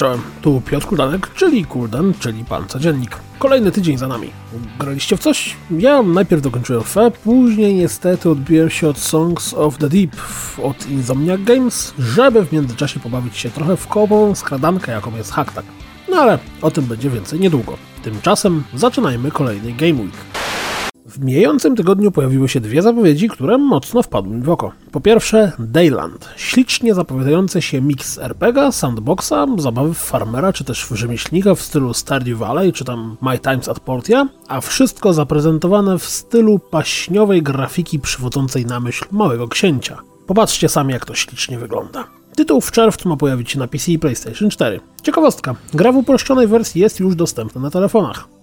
[0.00, 3.16] czołem, tu Piotr Kuldanek, czyli Kuldan, czyli Pan Codziennik.
[3.38, 4.30] Kolejny tydzień za nami.
[4.78, 5.56] Graliście w coś?
[5.70, 10.16] Ja najpierw dokończyłem FE, później niestety odbiłem się od Songs of the Deep
[10.62, 15.68] od Insomniac Games, żeby w międzyczasie pobawić się trochę w kołową skradankę, jaką jest Hacktack.
[16.10, 17.76] No ale o tym będzie więcej niedługo.
[18.02, 20.29] Tymczasem zaczynajmy kolejny Game Week.
[21.10, 24.72] W mijającym tygodniu pojawiły się dwie zapowiedzi, które mocno wpadły mi w oko.
[24.92, 30.94] Po pierwsze, Dayland, ślicznie zapowiadający się mix RPG, sandboxa, zabawy w farmera czy też w
[30.94, 36.04] rzemieślnika w stylu Stardew Valley czy tam My Times at Portia, a wszystko zaprezentowane w
[36.04, 39.98] stylu paśniowej grafiki przywodzącej na myśl Małego Księcia.
[40.26, 42.04] Popatrzcie sami jak to ślicznie wygląda.
[42.36, 44.80] Tytuł w czerwcu ma pojawić się na PC i PlayStation 4.
[45.02, 48.39] Ciekawostka, gra w uproszczonej wersji jest już dostępna na telefonach.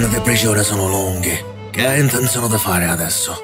[0.00, 1.36] Di prigione sono lunghi.
[1.70, 3.36] Che intenzione fare adesso?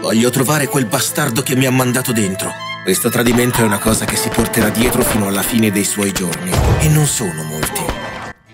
[0.00, 2.50] Voglio trovare quel bastardo che mi ha mandato dentro.
[2.82, 6.50] Questo tradimento è una cosa che si porterà dietro fino alla fine dei suoi giorni.
[6.80, 7.82] E non sono molti.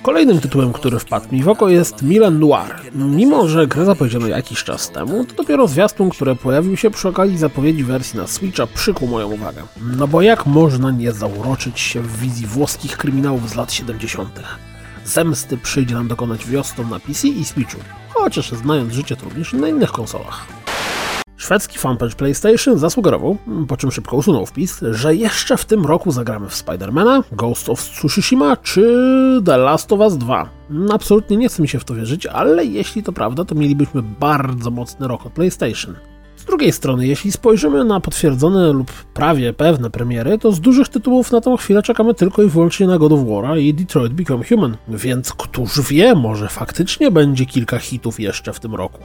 [0.02, 2.74] Kolejnym tytułem, który wpadł mi w oko jest Milan Noir.
[2.94, 7.38] Mimo, że grę zapowiedziano jakiś czas temu, to dopiero zwiastun, który pojawił się przy okazji
[7.38, 9.62] zapowiedzi wersji na Switcha przykuł moją uwagę.
[9.96, 14.40] No bo jak można nie zauroczyć się w wizji włoskich kryminałów z lat 70.
[15.08, 17.78] Zemsty przyjdzie nam dokonać wiosną na PC i Switchu,
[18.08, 20.46] chociaż znając życie to również na innych konsolach.
[21.36, 23.36] Szwedzki fanpage PlayStation zasugerował,
[23.68, 27.80] po czym szybko usunął wpis, że jeszcze w tym roku zagramy w Spidermana, Ghost of
[27.80, 28.82] Tsushima czy
[29.44, 30.48] The Last of Us 2.
[30.92, 34.70] Absolutnie nie chce mi się w to wierzyć, ale jeśli to prawda, to mielibyśmy bardzo
[34.70, 35.94] mocny rok od PlayStation.
[36.48, 41.40] Drugiej strony, jeśli spojrzymy na potwierdzone lub prawie pewne premiery, to z dużych tytułów na
[41.40, 45.32] tą chwilę czekamy tylko i wyłącznie na God of War i Detroit Become Human, więc
[45.32, 48.98] któż wie, może faktycznie będzie kilka hitów jeszcze w tym roku.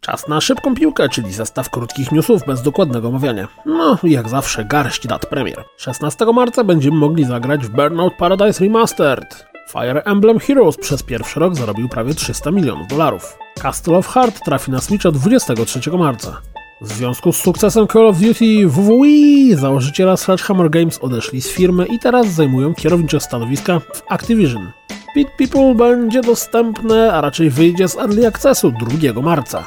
[0.00, 3.48] Czas na szybką piłkę, czyli zestaw krótkich newsów bez dokładnego omawiania.
[3.64, 5.64] No, jak zawsze garść dat premier.
[5.76, 9.46] 16 marca będziemy mogli zagrać w Burnout Paradise Remastered.
[9.72, 13.38] Fire Emblem Heroes przez pierwszy rok zarobił prawie 300 milionów dolarów.
[13.62, 16.40] Castle of Heart trafi na Switcha 23 marca.
[16.80, 21.98] W związku z sukcesem Call of Duty WWE założyciela Sledgehammer Games odeszli z firmy i
[21.98, 24.72] teraz zajmują kierownicze stanowiska w Activision.
[25.14, 28.72] Pit People będzie dostępne, a raczej wyjdzie z Early Accessu
[29.12, 29.66] 2 marca.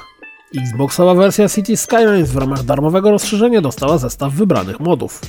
[0.57, 5.21] Xboxowa wersja City Skylines w ramach darmowego rozszerzenia dostała zestaw wybranych modów.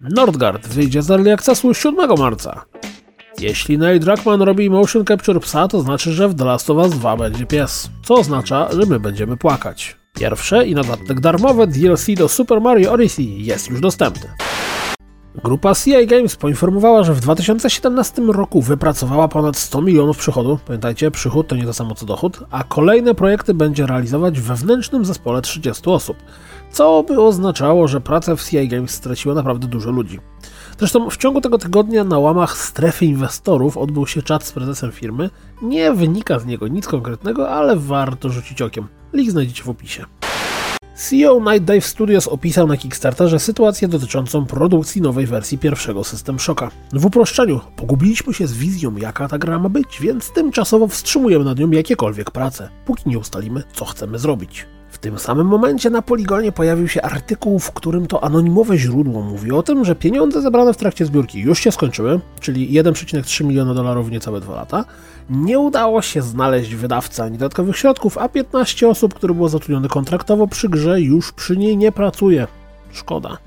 [0.00, 2.64] Nordgard wyjdzie z Early Accessu 7 marca.
[3.40, 6.90] Jeśli Neil Druckmann robi motion capture psa, to znaczy, że w The Last of Us
[6.90, 9.96] 2 będzie pies, co oznacza, że my będziemy płakać.
[10.14, 14.28] Pierwsze i na dodatek darmowe DLC do Super Mario Odyssey jest już dostępne.
[15.44, 20.58] Grupa CI Games poinformowała, że w 2017 roku wypracowała ponad 100 milionów przychodu.
[20.66, 25.04] Pamiętajcie, przychód to nie to samo co dochód, a kolejne projekty będzie realizować w wewnętrznym
[25.04, 26.16] zespole 30 osób,
[26.70, 30.20] co by oznaczało, że pracę w CI Games straciło naprawdę dużo ludzi.
[30.78, 35.30] Zresztą w ciągu tego tygodnia na łamach strefy inwestorów odbył się czat z prezesem firmy.
[35.62, 38.86] Nie wynika z niego nic konkretnego, ale warto rzucić okiem.
[39.12, 40.04] Link znajdziecie w opisie.
[40.96, 46.70] CEO Night Dive Studios opisał na Kickstarterze sytuację dotyczącą produkcji nowej wersji pierwszego System Shocka.
[46.92, 51.58] W uproszczeniu, pogubiliśmy się z wizją, jaka ta gra ma być, więc tymczasowo wstrzymujemy nad
[51.58, 54.66] nią jakiekolwiek prace, póki nie ustalimy, co chcemy zrobić.
[54.90, 59.52] W tym samym momencie na poligonie pojawił się artykuł, w którym to anonimowe źródło mówi
[59.52, 64.10] o tym, że pieniądze zebrane w trakcie zbiórki już się skończyły, czyli 1,3 miliona dolarów
[64.10, 64.84] niecałe 2 lata.
[65.30, 70.46] Nie udało się znaleźć wydawcy ani dodatkowych środków, a 15 osób, które było zatrudnione kontraktowo
[70.46, 72.46] przy grze, już przy niej nie pracuje.
[72.92, 73.38] Szkoda.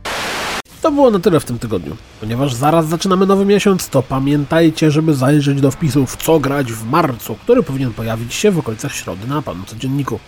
[0.81, 1.97] To było na tyle w tym tygodniu.
[2.19, 7.35] Ponieważ zaraz zaczynamy nowy miesiąc, to pamiętajcie, żeby zajrzeć do wpisów co grać w marcu,
[7.35, 10.19] który powinien pojawić się w okolicach środy na panu codzienniku.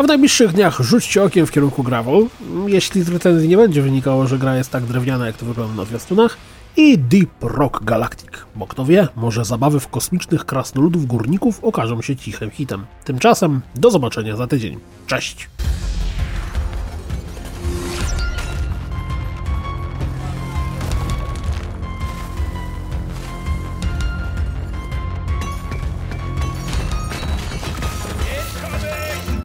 [0.00, 2.26] A w najbliższych dniach rzućcie okiem w kierunku Gravel,
[2.66, 5.84] jeśli z recenzji nie będzie wynikało, że gra jest tak drewniana, jak to wygląda na
[5.84, 6.36] zwiastunach,
[6.76, 12.16] i Deep Rock Galactic, bo kto wie, może zabawy w kosmicznych krasnoludów górników okażą się
[12.16, 12.86] cichym hitem.
[13.04, 14.78] Tymczasem do zobaczenia za tydzień.
[15.06, 15.48] Cześć!